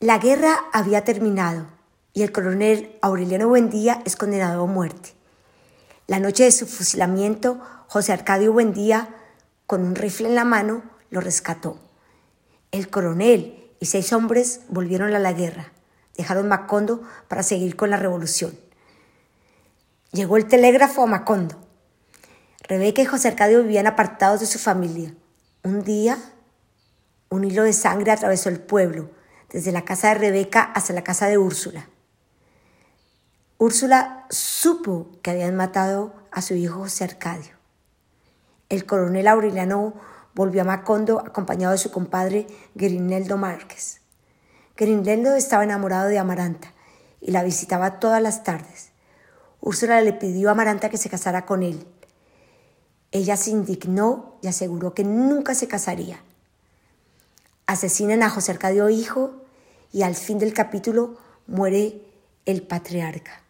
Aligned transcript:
La 0.00 0.18
guerra 0.18 0.66
había 0.74 1.04
terminado 1.04 1.68
y 2.12 2.22
el 2.22 2.30
coronel 2.30 2.98
Aureliano 3.00 3.48
Buendía 3.48 4.02
es 4.04 4.14
condenado 4.14 4.64
a 4.64 4.66
muerte. 4.66 5.14
La 6.06 6.20
noche 6.20 6.44
de 6.44 6.52
su 6.52 6.66
fusilamiento, 6.66 7.62
José 7.88 8.12
Arcadio 8.12 8.52
Buendía, 8.52 9.08
con 9.66 9.82
un 9.82 9.94
rifle 9.94 10.28
en 10.28 10.34
la 10.34 10.44
mano, 10.44 10.82
lo 11.08 11.22
rescató. 11.22 11.78
El 12.72 12.90
coronel 12.90 13.70
y 13.80 13.86
seis 13.86 14.12
hombres 14.12 14.60
volvieron 14.68 15.14
a 15.14 15.18
la 15.18 15.32
guerra. 15.32 15.72
Dejaron 16.14 16.46
Macondo 16.46 17.00
para 17.26 17.42
seguir 17.42 17.74
con 17.74 17.88
la 17.88 17.96
revolución. 17.96 18.54
Llegó 20.12 20.36
el 20.36 20.46
telégrafo 20.46 21.04
a 21.04 21.06
Macondo. 21.06 21.56
Rebeca 22.64 23.00
y 23.00 23.06
José 23.06 23.28
Arcadio 23.28 23.62
vivían 23.62 23.86
apartados 23.86 24.40
de 24.40 24.46
su 24.46 24.58
familia. 24.58 25.14
Un 25.62 25.84
día, 25.84 26.18
un 27.30 27.44
hilo 27.44 27.62
de 27.62 27.72
sangre 27.72 28.12
atravesó 28.12 28.50
el 28.50 28.60
pueblo, 28.60 29.15
desde 29.50 29.72
la 29.72 29.84
casa 29.84 30.08
de 30.08 30.14
Rebeca 30.14 30.62
hasta 30.62 30.92
la 30.92 31.04
casa 31.04 31.26
de 31.26 31.38
Úrsula. 31.38 31.88
Úrsula 33.58 34.26
supo 34.28 35.08
que 35.22 35.30
habían 35.30 35.56
matado 35.56 36.14
a 36.30 36.42
su 36.42 36.54
hijo 36.54 36.80
José 36.80 37.04
Arcadio. 37.04 37.52
El 38.68 38.84
coronel 38.84 39.28
Aureliano 39.28 39.94
volvió 40.34 40.62
a 40.62 40.64
Macondo 40.64 41.20
acompañado 41.20 41.72
de 41.72 41.78
su 41.78 41.90
compadre 41.90 42.46
Grineldo 42.74 43.38
Márquez. 43.38 44.02
Grineldo 44.76 45.34
estaba 45.34 45.64
enamorado 45.64 46.08
de 46.08 46.18
Amaranta 46.18 46.72
y 47.20 47.30
la 47.30 47.42
visitaba 47.42 47.98
todas 47.98 48.20
las 48.20 48.44
tardes. 48.44 48.90
Úrsula 49.60 50.00
le 50.02 50.12
pidió 50.12 50.48
a 50.48 50.52
Amaranta 50.52 50.90
que 50.90 50.98
se 50.98 51.08
casara 51.08 51.46
con 51.46 51.62
él. 51.62 51.86
Ella 53.12 53.38
se 53.38 53.50
indignó 53.50 54.38
y 54.42 54.48
aseguró 54.48 54.92
que 54.92 55.04
nunca 55.04 55.54
se 55.54 55.68
casaría. 55.68 56.20
Asesinan 57.66 58.22
a 58.22 58.30
José 58.30 58.52
Arcadio 58.52 58.88
hijo 58.90 59.42
y 59.92 60.02
al 60.02 60.14
fin 60.14 60.38
del 60.38 60.52
capítulo 60.52 61.16
muere 61.48 62.00
el 62.44 62.62
patriarca. 62.62 63.45